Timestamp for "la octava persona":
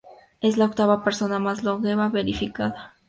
0.61-1.37